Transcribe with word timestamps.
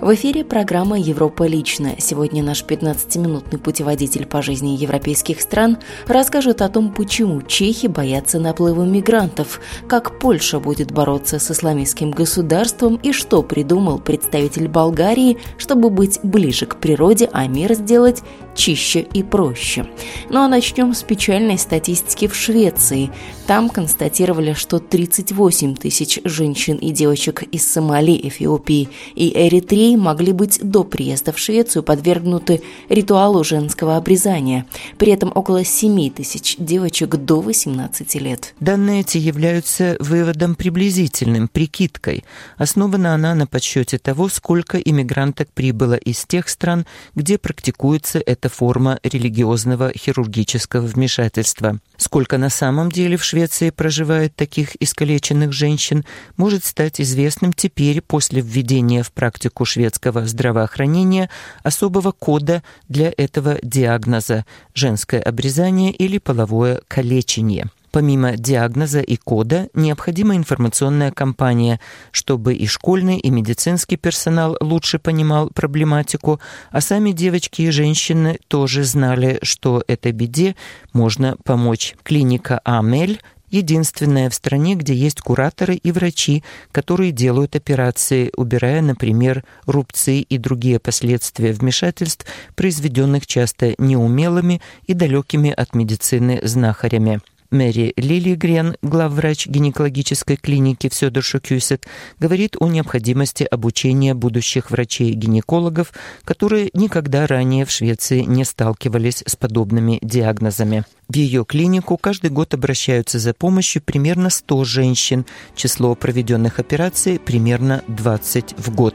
В 0.00 0.14
эфире 0.14 0.44
программа 0.44 0.98
«Европа 0.98 1.46
лично». 1.46 1.90
Сегодня 1.98 2.42
наш 2.42 2.64
15-минутный 2.64 3.58
путеводитель 3.58 4.24
по 4.24 4.40
жизни 4.40 4.70
европейских 4.70 5.42
стран 5.42 5.76
расскажет 6.06 6.62
о 6.62 6.70
том, 6.70 6.90
почему 6.90 7.42
чехи 7.42 7.86
боятся 7.86 8.38
наплыва 8.38 8.84
мигрантов, 8.84 9.60
как 9.88 10.18
Польша 10.18 10.58
будет 10.58 10.90
бороться 10.90 11.38
с 11.38 11.50
исламистским 11.50 12.12
государством 12.12 12.96
и 12.96 13.12
что 13.12 13.42
придумал 13.42 13.98
представитель 13.98 14.68
Болгарии, 14.68 15.36
чтобы 15.58 15.90
быть 15.90 16.18
ближе 16.22 16.64
к 16.64 16.76
природе, 16.76 17.28
а 17.30 17.46
мир 17.46 17.74
сделать 17.74 18.22
чище 18.54 19.00
и 19.00 19.22
проще. 19.22 19.86
Ну 20.28 20.40
а 20.40 20.48
начнем 20.48 20.94
с 20.94 21.02
печальной 21.02 21.58
статистики 21.58 22.28
в 22.28 22.34
Швеции. 22.34 23.10
Там 23.46 23.68
констатировали, 23.68 24.52
что 24.52 24.78
38 24.78 25.76
тысяч 25.76 26.20
женщин 26.24 26.76
и 26.76 26.90
девочек 26.90 27.42
из 27.42 27.66
Сомали, 27.66 28.28
Эфиопии 28.28 28.88
и 29.14 29.32
Эритреи 29.34 29.96
могли 29.96 30.32
быть 30.32 30.60
до 30.62 30.84
приезда 30.84 31.32
в 31.32 31.38
Швецию 31.38 31.82
подвергнуты 31.82 32.62
ритуалу 32.88 33.42
женского 33.44 33.96
обрезания. 33.96 34.66
При 34.98 35.12
этом 35.12 35.32
около 35.34 35.64
7 35.64 36.10
тысяч 36.10 36.56
девочек 36.58 37.16
до 37.16 37.40
18 37.40 38.14
лет. 38.16 38.54
Данные 38.60 39.00
эти 39.00 39.18
являются 39.18 39.96
выводом 39.98 40.54
приблизительным, 40.54 41.48
прикидкой. 41.48 42.24
Основана 42.58 43.14
она 43.14 43.34
на 43.34 43.46
подсчете 43.46 43.98
того, 43.98 44.28
сколько 44.28 44.78
иммигранток 44.78 45.48
прибыло 45.52 45.94
из 45.94 46.24
тех 46.26 46.48
стран, 46.48 46.86
где 47.14 47.38
практикуется 47.38 48.22
эта 48.24 48.49
форма 48.50 48.98
религиозного 49.02 49.92
хирургического 49.96 50.84
вмешательства. 50.84 51.78
Сколько 51.96 52.36
на 52.36 52.50
самом 52.50 52.92
деле 52.92 53.16
в 53.16 53.24
Швеции 53.24 53.70
проживает 53.70 54.36
таких 54.36 54.76
искалеченных 54.80 55.52
женщин, 55.52 56.04
может 56.36 56.64
стать 56.66 57.00
известным 57.00 57.54
теперь 57.54 58.02
после 58.02 58.42
введения 58.42 59.02
в 59.02 59.12
практику 59.12 59.64
шведского 59.64 60.26
здравоохранения 60.26 61.30
особого 61.62 62.12
кода 62.12 62.62
для 62.88 63.12
этого 63.16 63.58
диагноза– 63.62 64.44
женское 64.74 65.22
обрезание 65.22 65.92
или 65.92 66.18
половое 66.18 66.82
калечение. 66.88 67.70
Помимо 67.90 68.36
диагноза 68.36 69.00
и 69.00 69.16
кода, 69.16 69.68
необходима 69.74 70.36
информационная 70.36 71.10
кампания, 71.10 71.80
чтобы 72.12 72.54
и 72.54 72.66
школьный, 72.66 73.18
и 73.18 73.30
медицинский 73.30 73.96
персонал 73.96 74.56
лучше 74.60 74.98
понимал 74.98 75.50
проблематику, 75.50 76.40
а 76.70 76.80
сами 76.80 77.10
девочки 77.10 77.62
и 77.62 77.70
женщины 77.70 78.38
тоже 78.48 78.84
знали, 78.84 79.40
что 79.42 79.82
этой 79.88 80.12
беде 80.12 80.54
можно 80.92 81.36
помочь. 81.44 81.96
Клиника 82.04 82.60
Амель 82.64 83.20
единственная 83.50 84.30
в 84.30 84.34
стране, 84.34 84.76
где 84.76 84.94
есть 84.94 85.20
кураторы 85.20 85.74
и 85.74 85.92
врачи, 85.92 86.44
которые 86.72 87.10
делают 87.10 87.56
операции, 87.56 88.30
убирая, 88.36 88.80
например, 88.80 89.44
рубцы 89.66 90.20
и 90.20 90.38
другие 90.38 90.78
последствия 90.78 91.52
вмешательств, 91.52 92.26
произведенных 92.54 93.26
часто 93.26 93.74
неумелыми 93.78 94.62
и 94.86 94.94
далекими 94.94 95.50
от 95.50 95.74
медицины 95.74 96.40
знахарями. 96.44 97.20
Мэри 97.50 97.92
Лилигрен, 97.96 98.76
главврач 98.80 99.46
гинекологической 99.46 100.36
клиники 100.36 100.88
в 100.88 100.94
Сёдершукюсет, 100.94 101.86
говорит 102.18 102.56
о 102.60 102.68
необходимости 102.68 103.42
обучения 103.42 104.14
будущих 104.14 104.70
врачей-гинекологов, 104.70 105.92
которые 106.24 106.70
никогда 106.74 107.26
ранее 107.26 107.64
в 107.64 107.70
Швеции 107.70 108.20
не 108.20 108.44
сталкивались 108.44 109.24
с 109.26 109.34
подобными 109.34 109.98
диагнозами. 110.00 110.84
В 111.08 111.16
ее 111.16 111.44
клинику 111.44 111.96
каждый 111.96 112.30
год 112.30 112.54
обращаются 112.54 113.18
за 113.18 113.34
помощью 113.34 113.82
примерно 113.82 114.30
100 114.30 114.64
женщин. 114.64 115.26
Число 115.56 115.96
проведенных 115.96 116.60
операций 116.60 117.18
примерно 117.18 117.82
20 117.88 118.54
в 118.58 118.72
год. 118.72 118.94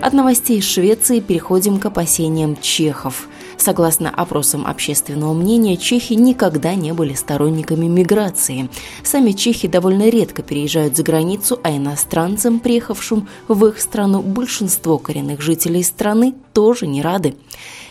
От 0.00 0.12
новостей 0.12 0.62
Швеции 0.62 1.20
переходим 1.20 1.78
к 1.78 1.86
опасениям 1.86 2.56
чехов. 2.62 3.28
Согласно 3.58 4.10
опросам 4.10 4.66
общественного 4.66 5.32
мнения, 5.32 5.76
чехи 5.76 6.12
никогда 6.12 6.74
не 6.74 6.92
были 6.92 7.14
сторонниками 7.14 7.86
миграции. 7.86 8.68
Сами 9.02 9.32
чехи 9.32 9.66
довольно 9.66 10.08
редко 10.08 10.42
переезжают 10.42 10.96
за 10.96 11.02
границу, 11.02 11.58
а 11.62 11.74
иностранцам, 11.76 12.60
приехавшим 12.60 13.28
в 13.48 13.66
их 13.66 13.80
страну, 13.80 14.22
большинство 14.22 14.98
коренных 14.98 15.40
жителей 15.40 15.82
страны 15.82 16.34
тоже 16.52 16.86
не 16.86 17.02
рады. 17.02 17.34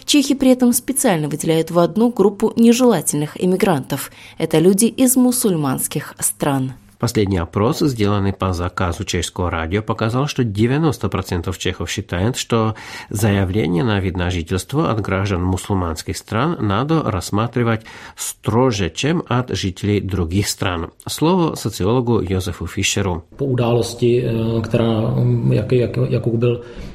Чехи 0.06 0.36
при 0.36 0.52
этом 0.52 0.72
специально 0.72 1.28
выделяют 1.28 1.72
в 1.72 1.80
одну 1.80 2.10
группу 2.10 2.54
нежелательных 2.56 3.44
иммигрантов. 3.44 4.12
Это 4.38 4.60
люди 4.60 4.86
из 4.86 5.16
мусульманских 5.16 6.14
стран. 6.20 6.74
Последний 7.00 7.38
опрос, 7.38 7.80
сделанный 7.80 8.34
по 8.34 8.54
заказу 8.54 9.04
чешского 9.04 9.50
радио, 9.50 9.82
показал, 9.82 10.28
что 10.28 10.44
90% 10.44 11.58
чехов 11.58 11.90
считают, 11.90 12.38
что 12.38 12.76
заявление 13.10 13.84
на 13.84 14.00
вид 14.00 14.18
на 14.18 14.30
жительство 14.30 14.92
от 14.92 15.02
граждан 15.02 15.44
мусульманских 15.44 16.18
стран 16.18 16.58
надо 16.60 17.04
рассматривать 17.04 17.82
строже, 18.16 18.90
чем 18.90 19.24
от 19.28 19.50
жителей 19.50 20.00
других 20.02 20.48
стран. 20.48 20.92
Слово 21.08 21.56
социологу 21.56 22.22
Йозефу 22.22 22.68
Фишеру. 22.68 23.24
Eh, 24.06 24.62
která, 24.62 25.14
jak, 25.52 25.72
jak, 25.72 25.98
jakou 26.10 26.38
byl 26.38 26.62
eh, 26.62 26.62
atentát. 26.62 26.95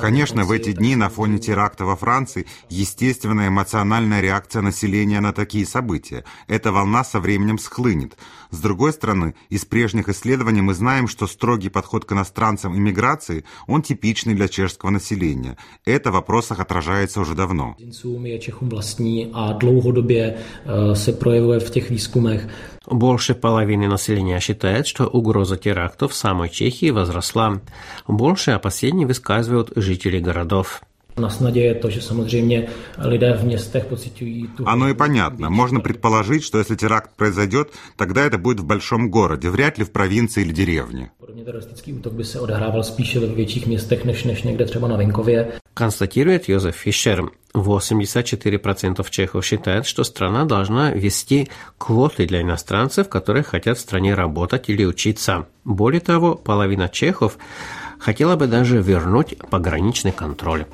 Конечно, 0.00 0.44
в 0.44 0.50
эти 0.50 0.72
дни 0.72 0.96
на 0.96 1.08
фоне 1.08 1.38
теракта 1.38 1.84
во 1.84 1.96
Франции 1.96 2.46
естественная 2.68 3.48
эмоциональная 3.48 4.20
реакция 4.20 4.62
населения 4.62 5.20
на 5.20 5.32
такие 5.32 5.66
события. 5.66 6.24
Эта 6.48 6.72
волна 6.72 7.04
со 7.04 7.20
временем 7.20 7.58
схлынет. 7.58 8.16
С 8.50 8.60
другой 8.60 8.92
стороны, 8.92 9.34
из 9.48 9.64
прежних 9.64 10.08
исследований 10.08 10.60
мы 10.60 10.74
знаем, 10.74 11.08
что 11.08 11.26
строгий 11.26 11.70
подход 11.70 12.04
к 12.04 12.12
иностранцам 12.12 12.74
и 12.74 12.78
миграции, 12.78 13.44
он 13.66 13.82
типичный 13.82 14.34
для 14.34 14.48
чешского 14.48 14.90
населения. 14.90 15.56
Это 15.84 16.10
в 16.10 16.14
вопросах 16.14 16.60
отражается 16.60 17.20
уже 17.20 17.34
давно. 17.34 17.76
Больше 22.86 23.34
половины 23.34 23.86
населения 23.88 24.40
считает, 24.40 24.86
что 24.86 25.06
угроза 25.06 25.56
терактов 25.56 26.12
в 26.12 26.16
самой 26.16 26.48
Чехии 26.48 26.90
возросла. 26.90 27.60
Больше 28.08 28.50
опасений 28.50 29.04
высказывают 29.04 29.72
жители 29.76 30.18
городов. 30.18 30.82
Na 31.16 31.30
snadě 31.30 31.60
je 31.60 31.74
to, 31.74 31.90
že 31.90 32.00
samozřejmě 32.00 32.68
lidé 32.98 33.38
v 33.40 33.44
městech 33.44 33.84
pocitují 33.84 34.48
tu... 34.56 34.64
Оно 34.66 34.88
и 34.88 34.94
понятно. 34.94 35.50
Можно 35.50 35.80
предположить, 35.80 36.42
что 36.42 36.58
если 36.58 36.76
теракт 36.76 37.10
произойдет, 37.16 37.68
тогда 37.96 38.26
это 38.26 38.38
будет 38.38 38.60
в 38.60 38.64
большом 38.64 39.10
городе, 39.10 39.50
вряд 39.50 39.78
ли 39.78 39.84
в 39.84 39.90
провинции 39.90 40.42
или 40.42 40.52
деревне. 40.52 41.10
Констатирует 45.74 46.48
Йозеф 46.48 46.76
Фишер. 46.76 47.30
84% 47.54 49.10
чехов 49.10 49.44
считают, 49.44 49.86
что 49.86 50.04
страна 50.04 50.44
должна 50.44 50.90
ввести 50.90 51.48
квоты 51.78 52.26
для 52.26 52.40
иностранцев, 52.40 53.08
которые 53.08 53.42
хотят 53.42 53.76
в 53.76 53.80
стране 53.80 54.14
работать 54.14 54.70
или 54.70 54.84
учиться. 54.84 55.46
Более 55.64 56.00
того, 56.00 56.34
половина 56.34 56.88
чехов 56.88 57.36
хотела 57.98 58.36
бы 58.36 58.46
даже 58.46 58.80
вернуть 58.80 59.36
пограничный 59.50 60.12
контроль. 60.12 60.64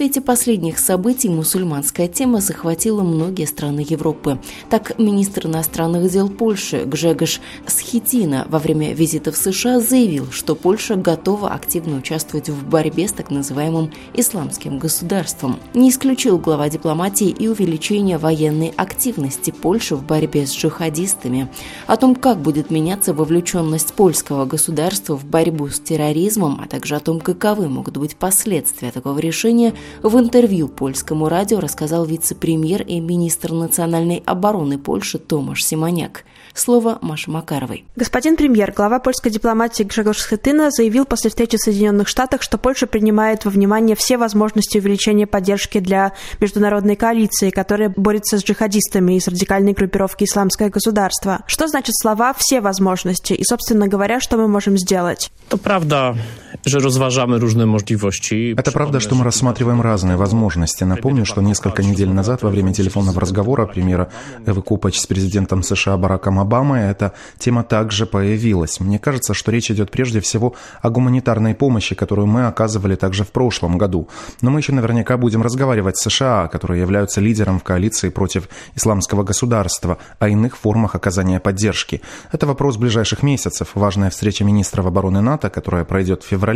Свете 0.00 0.22
последних 0.22 0.78
событий 0.78 1.28
мусульманская 1.28 2.08
тема 2.08 2.40
захватила 2.40 3.02
многие 3.02 3.44
страны 3.44 3.84
Европы. 3.86 4.40
Так, 4.70 4.98
министр 4.98 5.46
иностранных 5.46 6.10
дел 6.10 6.30
Польши 6.30 6.84
Гжегош 6.86 7.38
Схитина 7.66 8.46
во 8.48 8.58
время 8.58 8.94
визита 8.94 9.30
в 9.30 9.36
США 9.36 9.78
заявил, 9.78 10.32
что 10.32 10.54
Польша 10.54 10.96
готова 10.96 11.50
активно 11.50 11.98
участвовать 11.98 12.48
в 12.48 12.66
борьбе 12.66 13.08
с 13.08 13.12
так 13.12 13.30
называемым 13.30 13.92
исламским 14.14 14.78
государством. 14.78 15.60
Не 15.74 15.90
исключил 15.90 16.38
глава 16.38 16.70
дипломатии 16.70 17.28
и 17.28 17.46
увеличение 17.46 18.16
военной 18.16 18.72
активности 18.78 19.50
Польши 19.50 19.96
в 19.96 20.06
борьбе 20.06 20.46
с 20.46 20.54
джихадистами. 20.54 21.50
О 21.86 21.98
том, 21.98 22.14
как 22.14 22.40
будет 22.40 22.70
меняться 22.70 23.12
вовлеченность 23.12 23.92
польского 23.92 24.46
государства 24.46 25.14
в 25.14 25.26
борьбу 25.26 25.68
с 25.68 25.78
терроризмом, 25.78 26.58
а 26.64 26.66
также 26.66 26.96
о 26.96 27.00
том, 27.00 27.20
каковы 27.20 27.68
могут 27.68 27.98
быть 27.98 28.16
последствия 28.16 28.92
такого 28.92 29.18
решения– 29.18 29.74
В 30.02 30.18
интервью 30.18 30.68
польскому 30.68 31.28
радио 31.28 31.60
рассказал 31.60 32.04
вице-премьер 32.04 32.82
и 32.82 33.00
министр 33.00 33.52
национальной 33.52 34.22
обороны 34.26 34.78
Польши 34.78 35.18
Томаш 35.18 35.62
Симоняк. 35.62 36.24
Слово 36.54 36.98
Маши 37.00 37.30
Макаровой. 37.30 37.84
Господин 37.96 38.36
премьер, 38.36 38.72
глава 38.72 38.98
польской 38.98 39.30
дипломатии 39.30 39.84
Гжегош 39.84 40.18
Схетына 40.18 40.70
заявил 40.70 41.04
после 41.04 41.30
встречи 41.30 41.56
в 41.56 41.60
Соединенных 41.60 42.08
Штатах, 42.08 42.42
что 42.42 42.58
Польша 42.58 42.86
принимает 42.86 43.44
во 43.44 43.50
внимание 43.50 43.94
все 43.94 44.18
возможности 44.18 44.78
увеличения 44.78 45.26
поддержки 45.26 45.78
для 45.78 46.12
международной 46.40 46.96
коалиции, 46.96 47.50
которая 47.50 47.92
борется 47.96 48.38
с 48.38 48.44
джихадистами 48.44 49.14
и 49.14 49.20
с 49.20 49.28
радикальной 49.28 49.72
группировки 49.72 50.24
«Исламское 50.24 50.70
государство». 50.70 51.42
Что 51.46 51.68
значит 51.68 51.94
слова 51.96 52.34
«все 52.36 52.60
возможности» 52.60 53.32
и, 53.32 53.44
собственно 53.44 53.86
говоря, 53.86 54.20
что 54.20 54.36
мы 54.36 54.48
можем 54.48 54.76
сделать? 54.76 55.30
To 55.50 55.60
prawda, 55.60 56.16
Это 58.58 58.70
правда, 58.70 59.00
что 59.00 59.14
мы 59.14 59.24
рассматриваем 59.24 59.80
разные 59.80 60.16
возможности. 60.16 60.84
Напомню, 60.84 61.24
что 61.24 61.40
несколько 61.40 61.82
недель 61.82 62.10
назад 62.10 62.42
во 62.42 62.50
время 62.50 62.74
телефонного 62.74 63.18
разговора 63.18 63.66
премьера 63.66 64.10
Эвы 64.44 64.60
Купач 64.60 64.98
с 64.98 65.06
президентом 65.06 65.62
США 65.62 65.96
Бараком 65.96 66.38
Обамой 66.38 66.82
эта 66.90 67.14
тема 67.38 67.62
также 67.62 68.04
появилась. 68.04 68.78
Мне 68.78 68.98
кажется, 68.98 69.32
что 69.32 69.50
речь 69.50 69.70
идет 69.70 69.90
прежде 69.90 70.20
всего 70.20 70.54
о 70.82 70.90
гуманитарной 70.90 71.54
помощи, 71.54 71.94
которую 71.94 72.26
мы 72.26 72.46
оказывали 72.46 72.94
также 72.94 73.24
в 73.24 73.30
прошлом 73.32 73.78
году. 73.78 74.08
Но 74.42 74.50
мы 74.50 74.60
еще 74.60 74.72
наверняка 74.72 75.16
будем 75.16 75.42
разговаривать 75.42 75.96
с 75.96 76.10
США, 76.10 76.48
которые 76.48 76.82
являются 76.82 77.22
лидером 77.22 77.58
в 77.58 77.62
коалиции 77.62 78.10
против 78.10 78.48
исламского 78.74 79.22
государства, 79.22 79.96
о 80.18 80.28
иных 80.28 80.58
формах 80.58 80.94
оказания 80.94 81.40
поддержки. 81.40 82.02
Это 82.32 82.46
вопрос 82.46 82.76
ближайших 82.76 83.22
месяцев. 83.22 83.68
Важная 83.74 84.10
встреча 84.10 84.44
министров 84.44 84.86
обороны 84.86 85.22
НАТО, 85.22 85.48
которая 85.48 85.84
пройдет 85.84 86.22
в 86.22 86.26
феврале, 86.26 86.49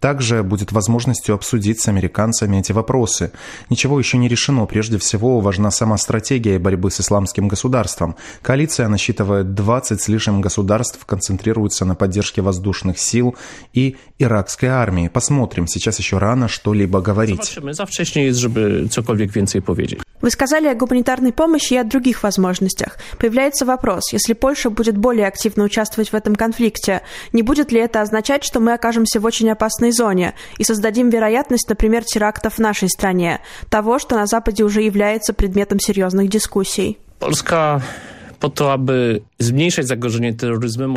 также 0.00 0.42
будет 0.42 0.72
возможностью 0.72 1.34
обсудить 1.34 1.80
с 1.80 1.88
американцами 1.88 2.58
эти 2.58 2.72
вопросы. 2.72 3.32
Ничего 3.68 3.98
еще 3.98 4.18
не 4.18 4.28
решено. 4.28 4.66
Прежде 4.66 4.98
всего, 4.98 5.40
важна 5.40 5.70
сама 5.70 5.98
стратегия 5.98 6.58
борьбы 6.58 6.90
с 6.90 7.00
исламским 7.00 7.48
государством. 7.48 8.16
Коалиция 8.42 8.88
насчитывает 8.88 9.54
20 9.54 10.00
с 10.00 10.08
лишним 10.08 10.40
государств, 10.40 11.04
концентрируется 11.04 11.84
на 11.84 11.94
поддержке 11.94 12.42
воздушных 12.42 12.98
сил 12.98 13.36
и 13.72 13.96
иракской 14.18 14.68
армии. 14.68 15.08
Посмотрим. 15.08 15.66
Сейчас 15.66 15.98
еще 15.98 16.18
рано 16.18 16.48
что-либо 16.48 17.00
говорить. 17.00 17.44
Zobaczymy, 17.44 17.74
za 17.74 17.86
wcześnie 17.86 18.24
jest, 18.24 18.40
żeby 18.40 18.88
cokolwiek 18.90 19.32
więcej 19.32 19.62
powiedzieć. 19.62 20.00
Вы 20.22 20.30
сказали 20.30 20.68
о 20.68 20.74
гуманитарной 20.74 21.32
помощи 21.32 21.74
и 21.74 21.78
о 21.78 21.84
других 21.84 22.22
возможностях. 22.22 22.98
Появляется 23.18 23.64
вопрос, 23.64 24.12
если 24.12 24.34
Польша 24.34 24.68
будет 24.68 24.98
более 24.98 25.26
активно 25.26 25.64
участвовать 25.64 26.10
в 26.10 26.14
этом 26.14 26.34
конфликте, 26.36 27.00
не 27.32 27.42
будет 27.42 27.72
ли 27.72 27.80
это 27.80 28.02
означать, 28.02 28.44
что 28.44 28.60
мы 28.60 28.74
окажемся 28.74 29.18
в 29.18 29.26
очень 29.30 29.48
опасной 29.48 29.92
зоне 29.92 30.34
и 30.58 30.64
создадим 30.64 31.08
вероятность, 31.08 31.68
например, 31.68 32.02
терактов 32.04 32.54
в 32.54 32.58
нашей 32.58 32.88
стране, 32.88 33.40
того, 33.68 34.00
что 34.00 34.16
на 34.16 34.26
Западе 34.26 34.64
уже 34.64 34.82
является 34.82 35.32
предметом 35.32 35.78
серьезных 35.78 36.28
дискуссий? 36.28 36.98
Polska 37.20 37.80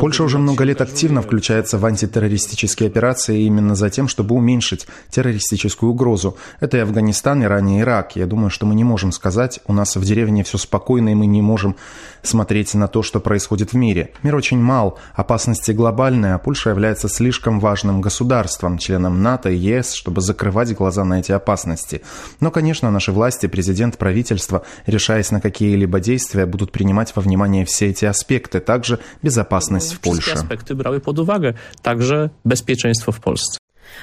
Польша 0.00 0.24
уже 0.24 0.38
много 0.38 0.64
лет 0.64 0.80
активно 0.80 1.20
включается 1.20 1.76
в 1.76 1.84
антитеррористические 1.84 2.86
операции 2.86 3.42
именно 3.42 3.74
за 3.74 3.90
тем, 3.90 4.08
чтобы 4.08 4.34
уменьшить 4.34 4.86
террористическую 5.10 5.92
угрозу. 5.92 6.38
Это 6.60 6.78
и 6.78 6.80
Афганистан, 6.80 7.42
и 7.42 7.46
ранее 7.46 7.82
Ирак. 7.82 8.16
Я 8.16 8.24
думаю, 8.24 8.48
что 8.48 8.64
мы 8.64 8.74
не 8.74 8.84
можем 8.84 9.12
сказать, 9.12 9.60
у 9.66 9.74
нас 9.74 9.94
в 9.94 10.02
деревне 10.02 10.42
все 10.42 10.56
спокойно, 10.56 11.10
и 11.10 11.14
мы 11.14 11.26
не 11.26 11.42
можем 11.42 11.76
смотреть 12.22 12.72
на 12.72 12.88
то, 12.88 13.02
что 13.02 13.20
происходит 13.20 13.74
в 13.74 13.76
мире. 13.76 14.12
Мир 14.22 14.36
очень 14.36 14.58
мал, 14.58 14.98
опасности 15.14 15.72
глобальные, 15.72 16.34
а 16.34 16.38
Польша 16.38 16.70
является 16.70 17.10
слишком 17.10 17.60
важным 17.60 18.00
государством, 18.00 18.78
членом 18.78 19.22
НАТО 19.22 19.50
и 19.50 19.56
ЕС, 19.56 19.92
чтобы 19.92 20.22
закрывать 20.22 20.74
глаза 20.74 21.04
на 21.04 21.20
эти 21.20 21.32
опасности. 21.32 22.00
Но, 22.40 22.50
конечно, 22.50 22.90
наши 22.90 23.12
власти, 23.12 23.46
президент, 23.46 23.98
правительство, 23.98 24.62
решаясь 24.86 25.30
на 25.30 25.42
какие-либо 25.42 26.00
действия, 26.00 26.46
будут 26.46 26.72
принимать 26.72 27.14
во 27.14 27.20
внимание 27.20 27.33
все 27.64 27.86
эти 27.86 28.04
аспекты, 28.04 28.60
также 28.60 28.98
безопасность 29.22 29.92
в 29.92 30.00
Польше. 30.00 30.32
aspekty 30.32 30.74
brały 30.74 31.00
pod 31.00 31.18
uwagę, 31.18 31.54
także 31.82 32.30
bezpieczeństwo 32.44 33.12
w 33.12 33.20
Polsce. 33.20 33.58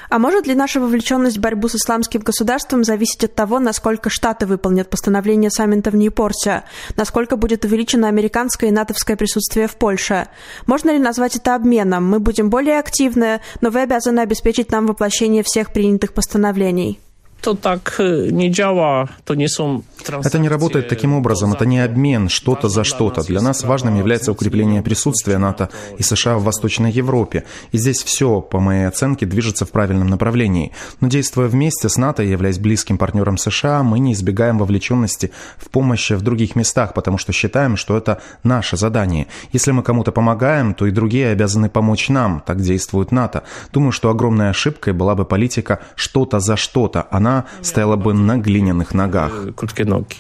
А 0.10 0.20
может 0.20 0.48
ли 0.48 0.56
наша 0.56 0.80
вовлеченность 0.80 1.38
в 1.38 1.42
борьбу 1.42 1.68
с 1.68 1.76
исламским 1.76 2.22
государством 2.22 2.84
зависеть 2.84 3.24
от 3.24 3.36
того, 3.36 3.60
насколько 3.60 4.10
Штаты 4.10 4.46
выполнят 4.46 4.90
постановление 4.90 5.50
саммита 5.50 5.92
в 5.92 5.96
Ньюпорте, 5.96 6.64
насколько 6.96 7.36
будет 7.36 7.66
увеличено 7.66 8.08
американское 8.08 8.70
и 8.70 8.74
натовское 8.74 9.18
присутствие 9.18 9.68
в 9.68 9.76
Польше? 9.76 10.28
Можно 10.66 10.92
ли 10.92 11.00
назвать 11.00 11.36
это 11.36 11.56
обменом? 11.56 12.06
Мы 12.06 12.20
будем 12.20 12.50
более 12.50 12.80
активны, 12.80 13.42
но 13.62 13.70
вы 13.70 13.82
обязаны 13.82 14.20
обеспечить 14.20 14.72
нам 14.72 14.88
воплощение 14.88 15.44
всех 15.44 15.74
принятых 15.74 16.14
постановлений. 16.14 17.00
To 17.42 17.56
tak 17.56 18.00
y, 18.00 18.30
nie 18.34 18.52
działa, 18.52 19.08
to 19.26 19.36
nie 19.36 19.50
są 19.50 19.82
Это 20.10 20.40
не 20.40 20.50
работает 20.50 20.88
таким 20.88 21.14
образом, 21.14 21.54
это 21.54 21.66
не 21.66 21.80
обмен 21.80 22.30
что-то 22.30 22.70
за 22.70 22.84
что-то. 22.84 23.24
Для 23.24 23.42
нас 23.42 23.64
важным 23.64 23.98
является 23.98 24.32
укрепление 24.32 24.82
присутствия 24.82 25.38
НАТО 25.38 25.70
и 25.98 26.04
США 26.04 26.38
в 26.38 26.44
Восточной 26.44 26.92
Европе. 26.92 27.44
И 27.72 27.78
здесь 27.78 28.04
все, 28.04 28.42
по 28.42 28.60
моей 28.60 28.88
оценке, 28.88 29.26
движется 29.26 29.66
в 29.66 29.72
правильном 29.72 30.08
направлении. 30.08 30.72
Но 31.02 31.08
действуя 31.08 31.48
вместе 31.48 31.90
с 31.90 31.98
НАТО 31.98 32.24
и 32.24 32.30
являясь 32.30 32.60
близким 32.60 32.98
партнером 32.98 33.38
США, 33.38 33.84
мы 33.84 34.00
не 34.00 34.14
избегаем 34.14 34.58
вовлеченности 34.58 35.32
в 35.58 35.70
помощь 35.70 36.12
в 36.12 36.22
других 36.22 36.56
местах, 36.56 36.94
потому 36.94 37.18
что 37.18 37.32
считаем, 37.32 37.78
что 37.78 37.98
это 37.98 38.22
наше 38.44 38.78
задание. 38.78 39.28
Если 39.54 39.72
мы 39.72 39.84
кому-то 39.84 40.12
помогаем, 40.12 40.74
то 40.74 40.88
и 40.88 40.92
другие 40.92 41.30
обязаны 41.30 41.70
помочь 41.70 42.10
нам. 42.10 42.44
Так 42.46 42.62
действует 42.62 43.12
НАТО. 43.12 43.44
Думаю, 43.72 43.92
что 43.92 44.10
огромной 44.10 44.50
ошибкой 44.50 44.94
была 44.94 45.16
бы 45.16 45.26
политика 45.26 45.80
«что-то 45.96 46.40
за 46.40 46.56
что-то». 46.56 47.08
Она 47.32 47.46
стояла 47.62 47.96
бы 47.96 48.14
на 48.14 48.38
глиняных 48.38 48.94
ногах. 48.94 49.32
nogi. 49.86 50.18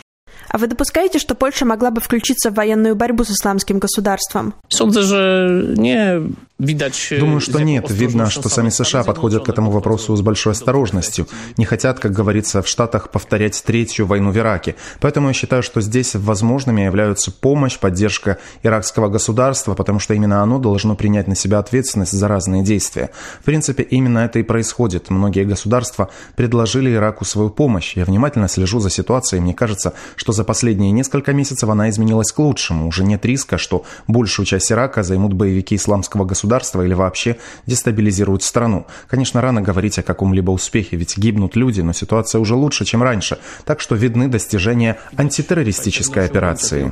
А 0.47 0.57
вы 0.57 0.67
допускаете, 0.67 1.19
что 1.19 1.35
Польша 1.35 1.65
могла 1.65 1.91
бы 1.91 2.01
включиться 2.01 2.51
в 2.51 2.55
военную 2.55 2.95
борьбу 2.95 3.23
с 3.23 3.31
исламским 3.31 3.79
государством? 3.79 4.53
Sądzę, 4.69 5.03
że 5.03 5.49
nie 5.77 6.21
widać... 6.61 7.13
Думаю, 7.19 7.39
что 7.39 7.59
нет. 7.59 7.89
Видно, 7.89 8.29
что 8.29 8.49
сами 8.49 8.69
США 8.69 9.03
подходят 9.03 9.45
к 9.45 9.49
этому 9.49 9.71
вопросу 9.71 10.15
с 10.15 10.21
большой 10.21 10.53
осторожностью. 10.53 11.27
Не 11.57 11.65
хотят, 11.65 11.99
как 11.99 12.11
говорится 12.11 12.61
в 12.61 12.67
Штатах, 12.67 13.09
повторять 13.09 13.61
третью 13.65 14.05
войну 14.05 14.31
в 14.31 14.37
Ираке. 14.37 14.75
Поэтому 14.99 15.27
я 15.27 15.33
считаю, 15.33 15.63
что 15.63 15.81
здесь 15.81 16.15
возможными 16.15 16.81
являются 16.81 17.31
помощь, 17.31 17.79
поддержка 17.79 18.37
иракского 18.63 19.09
государства, 19.09 19.73
потому 19.73 19.99
что 19.99 20.13
именно 20.13 20.43
оно 20.43 20.59
должно 20.59 20.95
принять 20.95 21.27
на 21.27 21.35
себя 21.35 21.59
ответственность 21.59 22.11
за 22.11 22.27
разные 22.27 22.63
действия. 22.63 23.09
В 23.41 23.45
принципе, 23.45 23.83
именно 23.83 24.19
это 24.19 24.39
и 24.39 24.43
происходит. 24.43 25.09
Многие 25.09 25.43
государства 25.43 26.09
предложили 26.35 26.93
Ираку 26.93 27.25
свою 27.25 27.49
помощь. 27.49 27.97
Я 27.97 28.05
внимательно 28.05 28.47
слежу 28.47 28.79
за 28.79 28.89
ситуацией, 28.89 29.39
и 29.39 29.43
мне 29.43 29.53
кажется, 29.53 29.93
что 30.15 30.31
за 30.31 30.43
последние 30.43 30.91
несколько 30.91 31.33
месяцев 31.33 31.69
она 31.69 31.89
изменилась 31.89 32.31
к 32.31 32.39
лучшему. 32.39 32.87
Уже 32.87 33.03
нет 33.03 33.25
риска, 33.25 33.57
что 33.57 33.83
большую 34.07 34.45
часть 34.45 34.71
Ирака 34.71 35.03
займут 35.03 35.33
боевики 35.33 35.75
исламского 35.75 36.25
государства 36.25 36.50
или 36.83 36.93
вообще 36.93 37.37
дестабилизируют 37.65 38.43
страну. 38.43 38.85
Конечно, 39.07 39.41
рано 39.41 39.61
говорить 39.61 39.99
о 39.99 40.03
каком-либо 40.03 40.51
успехе, 40.51 40.97
ведь 40.97 41.17
гибнут 41.17 41.55
люди, 41.55 41.81
но 41.81 41.93
ситуация 41.93 42.39
уже 42.39 42.55
лучше, 42.55 42.85
чем 42.85 43.03
раньше. 43.03 43.39
Так 43.65 43.79
что 43.79 43.95
видны 43.95 44.27
достижения 44.27 44.97
антитеррористической 45.17 46.25
операции. 46.25 46.91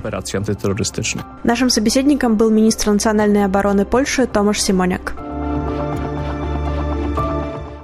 Нашим 1.44 1.70
собеседником 1.70 2.38
был 2.38 2.50
министр 2.50 2.92
национальной 2.92 3.46
обороны 3.46 3.86
Польши 3.86 4.26
Томаш 4.28 4.62
Симоняк. 4.62 5.29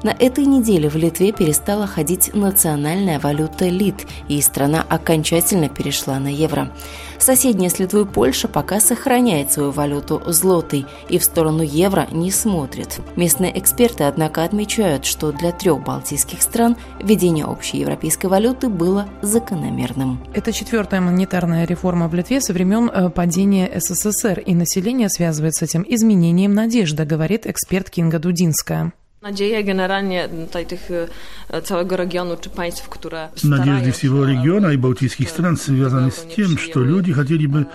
На 0.06 0.12
этой 0.12 0.46
неделе 0.46 0.88
в 0.88 0.96
Литве 0.96 1.32
перестала 1.32 1.88
ходить 1.88 2.30
национальная 2.36 3.20
валюта 3.20 3.66
лит, 3.66 4.06
и 4.28 4.40
страна 4.40 4.86
окончательно 4.88 5.68
перешла 5.68 6.20
на 6.20 6.28
евро. 6.28 6.72
Соседняя 7.18 7.72
с 7.72 7.80
Литвой 7.80 8.06
Польша 8.06 8.48
пока 8.48 8.80
сохраняет 8.80 9.52
свою 9.52 9.72
валюту 9.72 10.22
злотый 10.28 10.86
и 11.10 11.18
в 11.18 11.24
сторону 11.24 11.64
евро 11.64 12.08
не 12.12 12.30
смотрит. 12.30 13.00
Местные 13.16 13.58
эксперты, 13.58 14.04
однако, 14.04 14.44
отмечают, 14.44 15.06
что 15.06 15.32
для 15.32 15.52
трех 15.52 15.84
балтийских 15.84 16.44
стран 16.44 16.78
введение 17.02 17.48
общей 17.48 17.80
европейской 17.80 18.28
валюты 18.28 18.70
было 18.70 19.08
закономерным. 19.24 20.24
Это 20.36 20.52
четвертая 20.52 21.02
монетарная 21.02 21.66
реформа 21.66 22.08
в 22.10 22.14
Литве 22.14 22.42
со 22.42 22.54
времен 22.54 22.92
э, 22.94 23.10
падения 23.10 23.72
СССР, 23.80 24.38
и 24.38 24.54
население 24.54 25.10
связывает 25.10 25.56
с 25.56 25.64
этим 25.64 25.84
изменением 25.90 26.54
надежда, 26.54 27.06
говорит 27.06 27.48
эксперт 27.48 27.90
Кинга 27.90 28.20
Дудинская. 28.20 28.94
Nadzieje 29.26 29.64
generalnie 29.64 30.30
tutaj 30.46 30.66
tych 30.66 30.90
e, 31.50 31.62
całego 31.62 31.98
regionu 31.98 32.38
czy 32.42 32.50
państw, 32.50 32.90
które 32.90 33.30
Надежды 33.44 33.92
всего 33.92 34.26
региона 34.26 34.74
и 34.74 34.78
балтийских 34.78 35.30
стран 35.30 35.58
связаны 35.58 36.12
с 36.12 36.36
тем, 36.36 36.58
что 36.58 36.84
люди 36.84 37.14
хотели 37.14 37.48
бы 37.48 37.66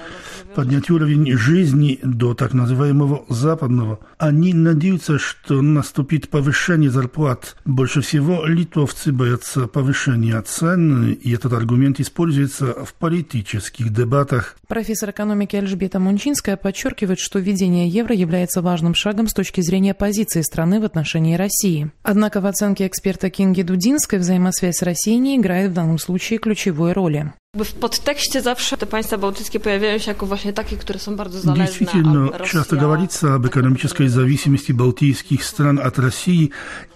поднять 0.54 0.90
уровень 0.90 1.37
жизни 1.37 1.99
до 2.02 2.35
так 2.35 2.54
называемого 2.54 3.25
западного. 3.28 4.00
Они 4.19 4.52
надеются, 4.54 5.19
что 5.19 5.62
наступит 5.62 6.28
повышение 6.28 6.90
зарплат. 6.90 7.57
Больше 7.64 8.00
всего 8.00 8.45
литовцы 8.45 9.12
боятся 9.12 9.66
повышения 9.66 10.40
цен, 10.42 11.12
и 11.12 11.33
этот 11.33 11.52
аргумент 11.52 12.00
используется 12.00 12.85
в 12.85 12.95
политических 12.95 13.92
дебатах. 13.92 14.57
Профессор 14.69 15.11
экономики 15.11 15.57
Альжбета 15.57 15.99
Мунчинская 15.99 16.57
подчеркивает, 16.57 17.19
что 17.19 17.38
введение 17.38 17.88
евро 17.88 18.14
является 18.14 18.62
важным 18.62 18.95
шагом 18.95 19.28
с 19.28 19.35
точки 19.35 19.61
зрения 19.61 19.95
позиции 19.95 20.42
страны 20.42 20.80
в 20.80 20.85
отношении 20.85 21.37
России. 21.37 21.90
Однако 22.02 22.40
в 22.40 22.47
оценке 22.47 22.87
эксперта 22.87 23.30
Кинги 23.30 23.62
Дудинской 23.62 24.19
взаимосвязь 24.19 24.76
с 24.76 24.83
Россией 24.83 25.19
не 25.19 25.37
играет 25.37 25.71
в 25.71 25.75
данном 25.75 25.99
случае 25.99 26.38
ключевой 26.38 26.92
роли. 26.92 27.33
W 27.57 27.73
podtekście 27.73 28.42
zawsze 28.42 28.76
te 28.76 28.87
państwa 28.87 29.19
bałtyckie 29.19 29.61
pojawiają 29.61 29.99
się 29.99 30.11
jako 30.11 30.26
właśnie 30.26 30.52
takie, 30.52 30.76
które 30.76 30.99
są 30.99 31.16
bardzo 31.16 31.40
zależne 31.40 31.66
Действительно, 31.66 32.30
часто 32.47 32.76
говорится 32.76 33.35
об 33.35 33.47
экономической 33.47 34.09
зависимости 34.09 34.73
балтийских 34.73 35.45
стран 35.45 35.80
от 35.83 35.99
России 35.99 36.50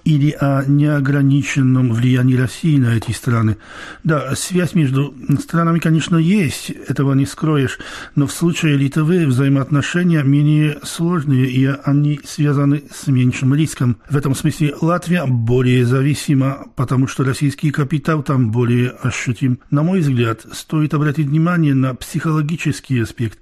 или 0.05 0.31
о 0.41 0.63
неограниченном 0.67 1.93
влиянии 1.93 2.37
России 2.37 2.77
на 2.79 2.97
эти 2.97 3.11
страны. 3.11 3.57
Да, 4.05 4.37
связь 4.37 4.75
между 4.75 5.15
странами, 5.41 5.81
конечно, 5.81 6.17
есть, 6.17 6.71
этого 6.71 7.15
не 7.15 7.27
скроешь, 7.27 7.79
но 8.15 8.27
в 8.27 8.33
случае 8.33 8.77
Литвы 8.77 9.27
взаимоотношения 9.27 10.23
менее 10.23 10.79
сложные, 10.85 11.47
и 11.47 11.67
они 11.85 12.21
связаны 12.25 12.85
с 12.95 13.09
меньшим 13.09 13.55
риском. 13.55 13.97
В 14.09 14.17
этом 14.17 14.35
смысле 14.35 14.75
Латвия 14.81 15.25
более 15.27 15.85
зависима, 15.85 16.67
потому 16.77 17.09
что 17.09 17.25
российский 17.25 17.71
капитал 17.71 18.23
там 18.23 18.51
более 18.51 18.91
ощутим. 18.91 19.59
На 19.71 19.83
мой 19.83 20.01
взгляд, 20.01 20.44
стоит 20.53 20.95
обратить 20.95 21.27
внимание 21.27 21.75
на 21.75 21.95
психологический 21.95 23.01
аспект. 23.01 23.39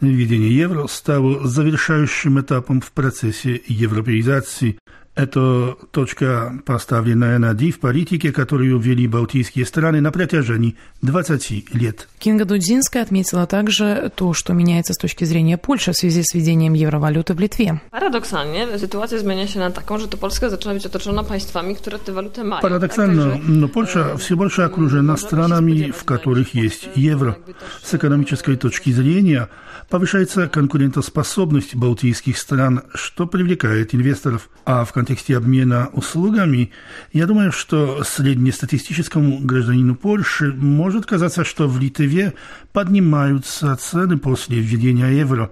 Введение 0.00 0.54
евро 0.54 0.86
стало 0.86 1.46
завершающим 1.46 2.40
этапом 2.40 2.80
в 2.80 2.92
процессе 2.92 3.60
европеизации. 3.66 4.78
Это 5.16 5.76
точка, 5.92 6.52
поставленная 6.66 7.38
на 7.38 7.54
«ди» 7.54 7.70
в 7.72 7.80
политике, 7.80 8.32
которую 8.32 8.78
ввели 8.78 9.08
балтийские 9.08 9.64
страны 9.64 10.02
на 10.02 10.12
протяжении 10.12 10.76
20 11.00 11.74
лет. 11.74 12.06
Кинга 12.18 12.44
Дудзинская 12.44 13.02
отметила 13.02 13.46
также 13.46 14.12
то, 14.14 14.34
что 14.34 14.52
меняется 14.52 14.92
с 14.92 14.98
точки 14.98 15.24
зрения 15.24 15.56
Польши 15.56 15.92
в 15.92 15.96
связи 15.96 16.22
с 16.22 16.34
введением 16.34 16.74
евровалюты 16.74 17.32
в 17.32 17.40
Литве. 17.40 17.80
Paradoksalnie 17.90 18.78
sytuacja 18.78 19.18
zmienia 19.18 19.46
się 19.46 19.58
na 19.58 19.70
taką, 19.70 19.98
że 19.98 20.08
to 20.08 20.18
Polska 20.18 20.50
zaczyna 20.50 20.74
być 20.74 20.86
otoczona 20.86 21.24
państwami, 21.24 21.76
które 21.76 21.98
tę 21.98 22.12
walutę 22.12 22.44
mają. 22.44 22.60
Парадоксально, 22.60 23.40
но 23.48 23.68
Польша 23.68 24.16
все 24.18 24.36
больше 24.36 24.64
окружена 24.64 25.16
странами, 25.16 25.92
в 25.92 26.04
которых 26.04 26.54
есть 26.54 26.90
евро. 26.94 27.36
С 27.82 27.94
экономической 27.94 28.56
точки 28.56 28.90
зрения 28.92 29.48
повышается 29.88 30.48
конкурентоспособность 30.48 31.74
балтийских 31.74 32.38
стран, 32.38 32.82
что 32.94 33.26
привлекает 33.26 33.94
инвесторов. 33.94 34.50
А 34.64 34.84
в 34.84 34.92
контексте 35.06 35.36
обмена 35.36 35.88
услугами, 35.92 36.72
я 37.12 37.26
думаю, 37.26 37.52
что 37.52 38.02
среднестатистическому 38.02 39.38
гражданину 39.40 39.94
Польши 39.94 40.52
может 40.52 41.06
казаться, 41.06 41.44
что 41.44 41.68
в 41.68 41.78
Литве 41.80 42.32
поднимаются 42.72 43.76
цены 43.76 44.18
после 44.18 44.58
введения 44.58 45.06
евро. 45.06 45.50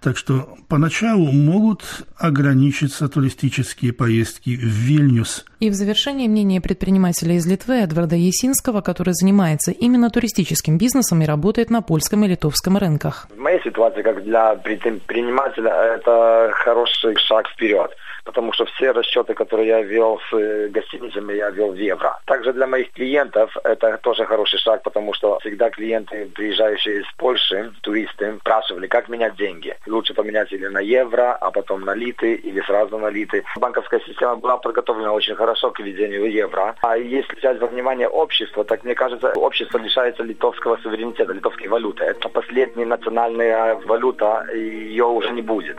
Так 0.00 0.16
что 0.16 0.56
поначалу 0.68 1.30
могут 1.32 1.82
ограничиться 2.16 3.08
туристические 3.08 3.92
поездки 3.92 4.56
в 4.56 4.64
Вильнюс. 4.64 5.44
И 5.60 5.68
в 5.68 5.74
завершение 5.74 6.28
мнение 6.28 6.62
предпринимателя 6.62 7.34
из 7.34 7.46
Литвы 7.46 7.74
Эдварда 7.74 8.16
Есинского, 8.16 8.80
который 8.80 9.12
занимается 9.12 9.70
именно 9.70 10.08
туристическим 10.08 10.78
бизнесом 10.78 11.20
и 11.20 11.26
работает 11.26 11.68
на 11.68 11.82
польском 11.82 12.24
и 12.24 12.28
литовском 12.28 12.78
рынках. 12.78 13.28
В 13.36 13.38
моей 13.38 13.62
ситуации, 13.62 14.00
как 14.00 14.24
для 14.24 14.54
предпринимателя, 14.54 15.70
это 15.96 16.50
хороший 16.54 17.16
шаг 17.18 17.46
вперед 17.50 17.90
потому 18.24 18.52
что 18.52 18.64
все 18.66 18.90
расчеты, 18.90 19.34
которые 19.34 19.68
я 19.68 19.82
вел 19.82 20.20
с 20.30 20.36
э, 20.36 20.68
гостиницами, 20.68 21.34
я 21.34 21.50
вел 21.50 21.72
в 21.72 21.76
евро. 21.76 22.18
Также 22.26 22.52
для 22.52 22.66
моих 22.66 22.92
клиентов 22.92 23.56
это 23.64 23.98
тоже 23.98 24.24
хороший 24.24 24.58
шаг, 24.58 24.82
потому 24.82 25.12
что 25.14 25.38
всегда 25.40 25.70
клиенты, 25.70 26.26
приезжающие 26.34 27.00
из 27.00 27.06
Польши, 27.16 27.72
туристы, 27.82 28.36
спрашивали, 28.40 28.86
как 28.86 29.08
менять 29.08 29.36
деньги. 29.36 29.76
Лучше 29.86 30.14
поменять 30.14 30.52
или 30.52 30.66
на 30.66 30.80
евро, 30.80 31.36
а 31.40 31.50
потом 31.50 31.82
на 31.82 31.94
литы, 31.94 32.34
или 32.34 32.60
сразу 32.62 32.98
на 32.98 33.08
литы. 33.08 33.44
Банковская 33.56 34.00
система 34.00 34.36
была 34.36 34.56
подготовлена 34.56 35.12
очень 35.12 35.34
хорошо 35.34 35.70
к 35.70 35.80
введению 35.80 36.30
евро. 36.30 36.74
А 36.82 36.96
если 36.96 37.34
взять 37.36 37.60
во 37.60 37.66
внимание 37.66 38.08
общество, 38.08 38.64
так 38.64 38.84
мне 38.84 38.94
кажется, 38.94 39.32
общество 39.36 39.78
лишается 39.78 40.22
литовского 40.22 40.76
суверенитета, 40.78 41.32
литовской 41.32 41.68
валюты. 41.68 42.04
Это 42.04 42.28
последняя 42.28 42.86
национальная 42.86 43.76
валюта, 43.84 44.46
ее 44.54 45.04
уже 45.04 45.30
не 45.30 45.42
будет. 45.42 45.76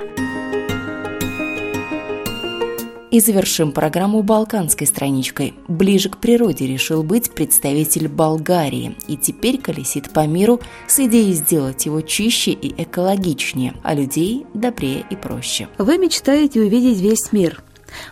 И 3.11 3.19
завершим 3.19 3.71
программу 3.71 4.23
балканской 4.23 4.87
страничкой. 4.87 5.53
Ближе 5.67 6.09
к 6.09 6.17
природе 6.17 6.67
решил 6.67 7.03
быть 7.03 7.31
представитель 7.31 8.07
Болгарии 8.07 8.95
и 9.07 9.15
теперь 9.15 9.59
колесит 9.59 10.11
по 10.11 10.25
миру 10.25 10.59
с 10.87 10.99
идеей 10.99 11.33
сделать 11.33 11.85
его 11.85 12.01
чище 12.01 12.51
и 12.51 12.73
экологичнее, 12.81 13.73
а 13.83 13.93
людей 13.93 14.45
добрее 14.53 15.05
и 15.09 15.15
проще. 15.15 15.67
Вы 15.77 15.97
мечтаете 15.97 16.61
увидеть 16.61 16.99
весь 16.99 17.31
мир, 17.31 17.63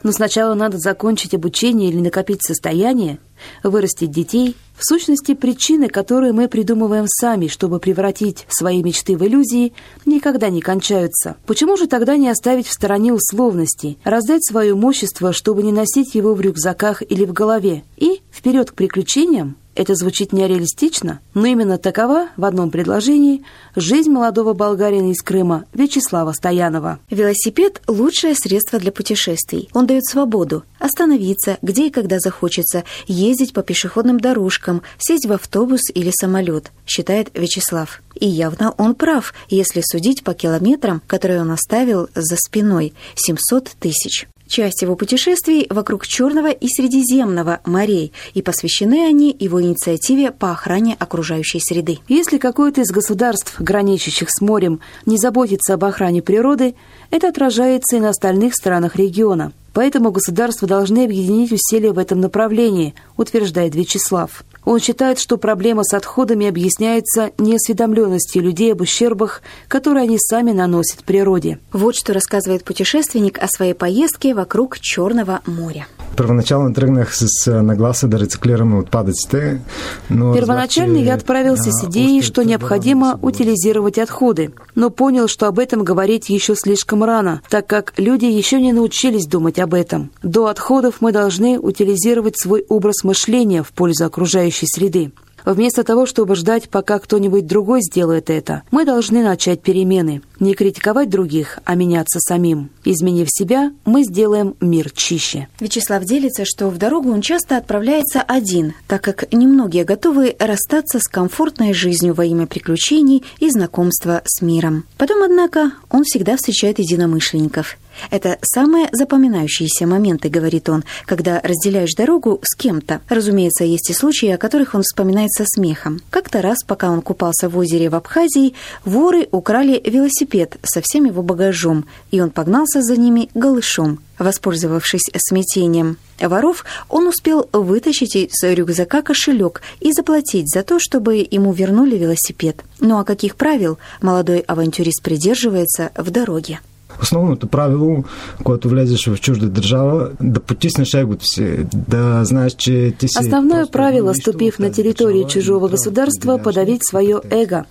но 0.04 0.12
сначала 0.12 0.54
надо 0.54 0.78
закончить 0.78 1.34
обучение 1.34 1.90
или 1.90 2.00
накопить 2.00 2.44
состояние, 2.44 3.20
вырастить 3.64 4.12
детей, 4.12 4.56
в 4.76 4.86
сущности, 4.86 5.34
причины, 5.36 5.88
которые 5.88 6.34
мы 6.34 6.48
придумываем 6.48 7.06
сами, 7.08 7.48
чтобы 7.48 7.80
превратить 7.80 8.46
свои 8.50 8.82
мечты 8.82 9.16
в 9.16 9.26
иллюзии, 9.26 9.74
никогда 10.06 10.50
не 10.50 10.62
кончаются. 10.62 11.38
Почему 11.46 11.78
же 11.78 11.88
тогда 11.88 12.18
не 12.18 12.30
оставить 12.30 12.68
в 12.68 12.74
стороне 12.74 13.14
условностей, 13.14 14.00
раздать 14.04 14.44
свое 14.44 14.72
имущество, 14.72 15.32
чтобы 15.32 15.64
не 15.64 15.72
носить 15.72 16.16
его 16.16 16.34
в 16.34 16.42
рюкзаках 16.42 17.04
или 17.08 17.26
в 17.26 17.34
голове, 17.34 17.84
и 17.98 18.22
вперед 18.32 18.72
к 18.72 18.74
приключениям? 18.74 19.58
Это 19.76 19.96
звучит 19.96 20.34
нереалистично, 20.34 21.20
но 21.34 21.48
именно 21.48 21.78
такова, 21.78 22.30
в 22.38 22.46
одном 22.46 22.70
предложении, 22.70 23.44
жизнь 23.76 24.12
молодого 24.12 24.54
болгарина 24.54 25.12
из 25.12 25.22
Крыма 25.22 25.66
Вячеслава 25.74 26.32
Стоянова. 26.32 27.00
Велосипед– 27.10 27.82
лучшее 27.88 28.36
средство 28.36 28.78
для 28.78 28.92
путешествий. 28.92 29.70
Он 29.74 29.88
дает 29.88 30.06
свободу– 30.06 30.64
остановиться, 30.80 31.58
где 31.62 31.88
и 31.88 31.90
когда 31.90 32.20
захочется, 32.20 32.84
ездить 33.08 33.54
по 33.54 33.64
пешеходным 33.64 34.20
дорожкам, 34.20 34.84
сесть 35.00 35.26
в 35.26 35.32
автобус 35.34 35.82
или 35.94 36.12
самолет, 36.14 36.72
считает 36.86 37.30
Вячеслав. 37.34 38.02
И 38.14 38.28
явно 38.28 38.76
он 38.78 38.94
прав, 38.94 39.34
если 39.50 39.82
судить 39.84 40.24
по 40.24 40.36
километрам, 40.36 41.02
которые 41.08 41.42
он 41.42 41.50
оставил 41.50 42.10
за 42.14 42.36
спиной– 42.36 42.94
700 43.16 43.72
тысяч. 43.80 44.28
Часть 44.54 44.84
его 44.84 44.96
путешествий 44.96 45.66
вокруг 45.72 46.06
Черного 46.06 46.52
и 46.52 46.68
Средиземного 46.68 47.62
морей, 47.66 48.14
и 48.36 48.44
посвящены 48.44 49.08
они 49.08 49.36
его 49.40 49.60
инициативе 49.60 50.30
по 50.30 50.52
охране 50.52 50.96
окружающей 51.00 51.60
среды. 51.60 51.98
Если 52.08 52.38
какое-то 52.38 52.82
из 52.82 52.92
государств, 52.92 53.56
граничащих 53.60 54.30
с 54.30 54.42
морем, 54.42 54.80
не 55.08 55.18
заботится 55.18 55.74
об 55.74 55.84
охране 55.86 56.22
природы, 56.22 56.76
это 57.10 57.30
отражается 57.30 57.96
и 57.96 58.00
на 58.00 58.10
остальных 58.10 58.54
странах 58.54 58.96
региона. 58.96 59.54
Поэтому 59.74 60.12
государства 60.12 60.68
должны 60.68 61.06
объединить 61.06 61.52
усилия 61.52 61.92
в 61.92 61.98
этом 61.98 62.22
направлении, 62.22 62.94
утверждает 63.18 63.74
Вячеслав. 63.74 64.44
Он 64.66 64.80
считает, 64.80 65.20
что 65.20 65.38
проблема 65.38 65.84
с 65.84 65.94
отходами 65.94 66.48
объясняется 66.48 67.32
неосведомленностью 67.38 68.42
людей 68.42 68.74
об 68.74 68.82
ущербах, 68.82 69.42
которые 69.68 70.04
они 70.04 70.18
сами 70.20 70.52
наносят 70.52 71.04
природе. 71.04 71.60
Вот 71.72 71.96
что 71.96 72.14
рассказывает 72.14 72.64
путешественник 72.64 73.42
о 73.42 73.48
своей 73.48 73.74
поездке 73.74 74.34
вокруг 74.34 74.80
Черного 74.80 75.42
моря. 75.46 75.88
Първоначално 76.16 76.74
тръгнах 76.74 77.10
с 77.16 77.62
нагласа 77.62 78.08
да 78.08 78.20
рециклираме 78.20 78.78
отпадъците, 78.80 79.62
но... 80.10 80.34
Первоначально 80.34 80.98
я 80.98 81.16
отправился 81.16 81.72
с 81.72 81.86
идеей, 81.86 82.22
что 82.22 82.44
необходимо 82.44 83.18
утилизировать 83.22 83.98
отходы, 83.98 84.54
но 84.76 84.92
понял, 84.92 85.28
что 85.28 85.48
об 85.48 85.58
этом 85.58 85.84
говорить 85.84 86.30
еще 86.30 86.56
слишком 86.56 87.04
рано, 87.04 87.42
так 87.50 87.66
как 87.66 87.94
люди 87.98 88.26
еще 88.26 88.62
не 88.62 88.74
научились 88.74 89.26
думать 89.26 89.58
об 89.58 89.74
этом. 89.74 90.12
До 90.22 90.48
отходов 90.48 90.96
мы 91.00 91.12
должны 91.12 91.60
утилизировать 91.60 92.40
свой 92.40 92.64
образ 92.70 93.04
мышления 93.04 93.64
в 93.64 93.72
пользу 93.72 94.06
окружающей 94.54 94.68
среды. 94.68 95.12
Вместо 95.46 95.84
того, 95.84 96.06
чтобы 96.06 96.36
ждать, 96.36 96.70
пока 96.70 97.00
кто-нибудь 97.00 97.46
другой 97.46 97.82
сделает 97.82 98.30
это, 98.30 98.64
мы 98.72 98.86
должны 98.86 99.24
начать 99.24 99.62
перемены. 99.62 100.22
Не 100.40 100.54
критиковать 100.54 101.10
других, 101.10 101.60
а 101.66 101.76
меняться 101.76 102.20
самим. 102.22 102.70
Изменив 102.86 103.28
себя, 103.30 103.74
мы 103.84 104.04
сделаем 104.04 104.56
мир 104.62 104.90
чище. 104.92 105.50
Вячеслав 105.60 106.06
делится, 106.06 106.46
что 106.46 106.70
в 106.70 106.78
дорогу 106.78 107.12
он 107.12 107.20
часто 107.20 107.58
отправляется 107.58 108.22
один, 108.22 108.74
так 108.88 109.02
как 109.02 109.34
немногие 109.34 109.84
готовы 109.84 110.34
расстаться 110.40 111.00
с 111.00 111.10
комфортной 111.10 111.74
жизнью 111.74 112.14
во 112.14 112.24
имя 112.24 112.48
приключений 112.48 113.26
и 113.40 113.50
знакомства 113.50 114.22
с 114.24 114.42
миром. 114.42 114.86
Потом, 114.98 115.24
однако, 115.24 115.74
он 115.90 116.04
всегда 116.06 116.38
встречает 116.38 116.80
единомышленников. 116.80 117.78
Это 118.12 118.38
самые 118.42 118.90
запоминающиеся 118.92 119.88
моменты, 119.88 120.30
говорит 120.30 120.70
он, 120.70 120.84
когда 121.06 121.40
разделяешь 121.42 121.94
дорогу 121.96 122.40
с 122.44 122.56
кем-то. 122.56 123.02
Разумеется, 123.10 123.64
есть 123.64 123.90
и 123.90 123.94
случаи, 123.94 124.30
о 124.30 124.38
которых 124.38 124.76
он 124.76 124.84
вспоминает 124.84 125.32
со 125.32 125.46
смехом. 125.46 126.02
Как-то 126.10 126.42
раз, 126.42 126.64
пока 126.66 126.92
он 126.92 127.02
купался 127.02 127.50
в 127.50 127.58
озере 127.58 127.90
в 127.90 127.96
Абхазии, 127.96 128.54
воры 128.86 129.28
украли 129.32 129.82
велосипед 129.84 130.58
со 130.64 130.82
всем 130.82 131.06
его 131.06 131.22
багажом, 131.22 131.86
и 132.12 132.22
он 132.22 132.30
погнался 132.30 132.82
за 132.82 132.98
ними 132.98 133.30
голышом. 133.34 134.00
Воспользовавшись 134.20 135.10
смятением 135.18 135.98
воров, 136.20 136.66
он 136.88 137.08
успел 137.08 137.50
вытащить 137.52 138.16
из 138.16 138.44
рюкзака 138.44 139.02
кошелек 139.02 139.62
и 139.80 139.92
заплатить 139.92 140.50
за 140.50 140.64
то, 140.64 140.80
чтобы 140.80 141.28
ему 141.30 141.52
вернули 141.52 141.98
велосипед. 141.98 142.64
Ну 142.80 143.00
а 143.00 143.04
каких 143.04 143.36
правил 143.36 143.80
молодой 144.02 144.40
авантюрист 144.40 145.02
придерживается 145.02 145.92
в 145.96 146.12
дороге? 146.12 146.60
Основното 147.04 147.48
правило, 147.48 148.04
когато 148.44 148.70
влезеш 148.70 149.08
в 149.08 149.18
чужда 149.22 149.46
държава, 149.50 150.10
да 150.22 150.40
потиснеш 150.40 150.94
егото 150.94 151.26
си, 151.26 151.58
да 151.74 152.26
знаешь, 152.26 152.54
че 152.54 152.94
ти 152.98 153.08
си... 153.08 153.18
Основное 153.20 153.68
правило, 153.72 154.14
ступив 154.14 154.60
на 154.60 154.72
территорию 154.72 155.28
чужого 155.28 155.70
государства, 155.70 156.40
подавить 156.44 156.82
свое 156.90 157.20
эго. 157.30 157.66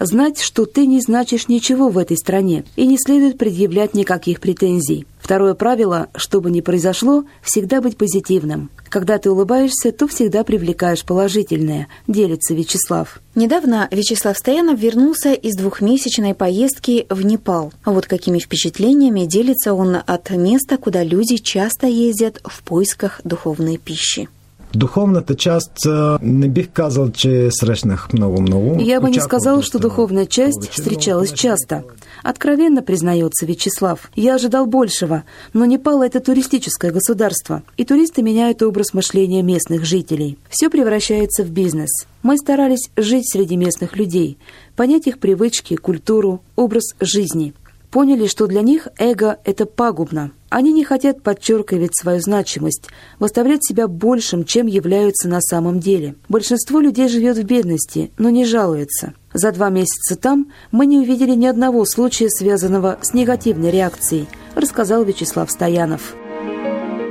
Знать, 0.00 0.40
что 0.40 0.66
ты 0.66 0.86
не 0.86 1.00
значишь 1.00 1.48
ничего 1.48 1.90
в 1.90 1.98
этой 1.98 2.16
стране, 2.16 2.64
и 2.76 2.86
не 2.86 2.96
следует 2.98 3.38
предъявлять 3.38 3.94
никаких 3.94 4.40
претензий. 4.40 5.04
Второе 5.28 5.52
правило, 5.52 6.08
что 6.16 6.40
бы 6.40 6.50
ни 6.50 6.62
произошло, 6.62 7.24
всегда 7.42 7.82
быть 7.82 7.98
позитивным. 7.98 8.70
Когда 8.88 9.18
ты 9.18 9.30
улыбаешься, 9.30 9.92
то 9.92 10.08
всегда 10.08 10.42
привлекаешь 10.42 11.04
положительное, 11.04 11.88
делится 12.06 12.54
Вячеслав. 12.54 13.20
Недавно 13.34 13.88
Вячеслав 13.90 14.38
Стоянов 14.38 14.80
вернулся 14.80 15.34
из 15.34 15.54
двухмесячной 15.54 16.32
поездки 16.32 17.04
в 17.10 17.26
Непал. 17.26 17.74
Вот 17.84 18.06
какими 18.06 18.38
впечатлениями 18.38 19.26
делится 19.26 19.74
он 19.74 19.98
от 20.02 20.30
места, 20.30 20.78
куда 20.78 21.04
люди 21.04 21.36
часто 21.36 21.88
ездят 21.88 22.40
в 22.42 22.62
поисках 22.62 23.20
духовной 23.22 23.76
пищи. 23.76 24.30
Духовната 24.72 25.34
част 25.34 25.84
не 25.86 26.48
бих 26.48 26.72
казал, 26.72 27.10
че 27.10 27.50
срещнах 27.50 28.12
много-много. 28.12 28.80
Я 28.80 29.00
бы 29.00 29.10
не 29.10 29.20
сказал, 29.20 29.62
что 29.62 29.78
духовная 29.78 30.26
часть 30.26 30.70
встречалась 30.70 31.32
часто. 31.32 31.84
Откровенно 32.22 32.82
признается 32.82 33.46
Вячеслав. 33.46 34.10
Я 34.14 34.34
ожидал 34.34 34.66
большего, 34.66 35.24
но 35.52 35.64
Непал– 35.64 36.02
это 36.04 36.20
туристическое 36.20 36.90
государство, 36.90 37.62
и 37.76 37.84
туристы 37.84 38.22
меняют 38.22 38.62
образ 38.62 38.94
мышления 38.94 39.42
местных 39.42 39.84
жителей. 39.84 40.38
Все 40.48 40.70
превращается 40.70 41.44
в 41.44 41.50
бизнес. 41.50 41.90
Мы 42.22 42.36
старались 42.38 42.90
жить 42.96 43.30
среди 43.30 43.56
местных 43.56 43.96
людей, 43.96 44.38
понять 44.76 45.06
их 45.06 45.18
привычки, 45.18 45.76
культуру, 45.76 46.42
образ 46.56 46.94
жизни. 47.00 47.54
Поняли, 47.90 48.26
что 48.26 48.46
для 48.46 48.60
них 48.60 48.88
эго– 48.98 49.38
это 49.44 49.64
пагубно. 49.64 50.32
Они 50.50 50.72
не 50.72 50.84
хотят 50.84 51.22
подчеркивать 51.22 51.96
свою 51.96 52.20
значимость, 52.20 52.88
выставлять 53.18 53.64
себя 53.64 53.88
большим, 53.88 54.44
чем 54.44 54.66
являются 54.66 55.28
на 55.28 55.40
самом 55.40 55.80
деле. 55.80 56.14
Большинство 56.28 56.80
людей 56.80 57.08
живет 57.08 57.38
в 57.38 57.44
бедности, 57.44 58.10
но 58.18 58.28
не 58.28 58.44
жалуется. 58.44 59.14
За 59.40 59.52
два 59.52 59.70
месяца 59.70 60.16
там 60.16 60.50
мы 60.72 60.84
не 60.84 60.98
увидели 60.98 61.30
ни 61.30 61.46
одного 61.46 61.84
случая, 61.84 62.28
связанного 62.28 62.98
с 63.02 63.14
негативной 63.14 63.70
реакцией, 63.70 64.26
рассказал 64.56 65.04
Вячеслав 65.04 65.48
Стоянов. 65.48 66.16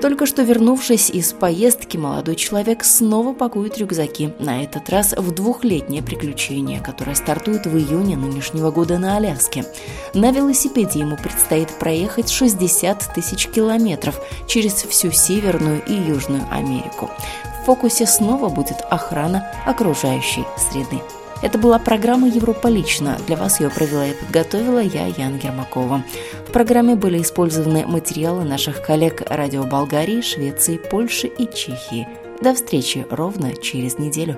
Только 0.02 0.26
что 0.26 0.42
вернувшись 0.42 1.10
из 1.10 1.32
поездки, 1.32 1.96
молодой 1.96 2.36
человек 2.36 2.84
снова 2.84 3.34
пакует 3.34 3.78
рюкзаки, 3.78 4.34
на 4.40 4.62
этот 4.62 4.90
раз 4.90 5.14
в 5.14 5.34
двухлетнее 5.34 6.04
приключение, 6.04 6.82
которое 6.82 7.16
стартует 7.16 7.66
в 7.66 7.78
июне 7.78 8.18
нынешнего 8.18 8.72
года 8.72 8.98
на 8.98 9.16
Аляске. 9.16 9.64
На 10.14 10.32
велосипеде 10.32 11.00
ему 11.00 11.16
предстоит 11.16 11.70
проехать 11.80 12.30
60 12.30 13.14
тысяч 13.16 13.48
километров 13.48 14.20
через 14.48 14.74
всю 14.74 15.12
Северную 15.14 15.82
и 15.86 15.94
Южную 15.94 16.44
Америку. 16.52 17.10
В 17.62 17.68
фокусе 17.68 18.06
снова 18.06 18.50
будет 18.50 18.82
охрана 18.90 19.50
окружающей 19.66 20.44
среды. 20.58 21.02
Это 21.44 21.60
была 21.60 21.78
программа 21.78 22.28
«Европа 22.28 22.68
лично». 22.68 23.18
Для 23.28 23.36
вас 23.36 23.60
ее 23.60 23.70
провела 23.70 24.08
и 24.08 24.14
подготовила 24.14 24.80
я, 24.80 25.06
Ян 25.06 25.38
Гермакова. 25.38 26.04
В 26.48 26.52
программе 26.52 26.96
были 26.96 27.22
использованы 27.22 27.86
материалы 27.86 28.44
наших 28.44 28.82
коллег 28.82 29.22
радио 29.28 29.64
Болгарии, 29.64 30.22
Швеции, 30.22 30.78
Польши 30.78 31.28
и 31.28 31.46
Чехии. 31.46 32.08
До 32.42 32.56
встречи 32.56 33.06
ровно 33.10 33.56
через 33.56 34.00
неделю. 34.00 34.38